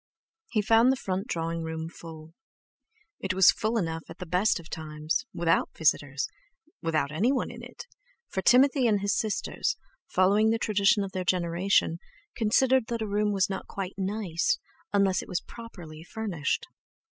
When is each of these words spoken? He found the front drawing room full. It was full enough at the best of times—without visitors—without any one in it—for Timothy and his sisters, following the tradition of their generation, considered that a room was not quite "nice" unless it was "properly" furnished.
He 0.49 0.63
found 0.63 0.91
the 0.91 0.95
front 0.95 1.27
drawing 1.27 1.61
room 1.61 1.87
full. 1.87 2.33
It 3.19 3.35
was 3.35 3.51
full 3.51 3.77
enough 3.77 4.01
at 4.09 4.17
the 4.17 4.25
best 4.25 4.59
of 4.59 4.67
times—without 4.67 5.69
visitors—without 5.77 7.11
any 7.11 7.31
one 7.31 7.51
in 7.51 7.61
it—for 7.61 8.41
Timothy 8.41 8.87
and 8.87 9.01
his 9.01 9.15
sisters, 9.15 9.77
following 10.07 10.49
the 10.49 10.57
tradition 10.57 11.03
of 11.03 11.11
their 11.11 11.23
generation, 11.23 11.99
considered 12.35 12.87
that 12.87 13.03
a 13.03 13.07
room 13.07 13.31
was 13.31 13.47
not 13.47 13.67
quite 13.67 13.93
"nice" 13.95 14.57
unless 14.91 15.21
it 15.21 15.29
was 15.29 15.41
"properly" 15.41 16.03
furnished. 16.03 16.65